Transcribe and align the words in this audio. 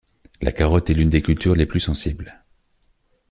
La 0.41 0.51
carotte 0.51 0.89
est 0.89 0.95
l'une 0.95 1.11
des 1.11 1.21
cultures 1.21 1.53
les 1.53 1.67
plus 1.67 1.79
sensibles. 1.79 2.43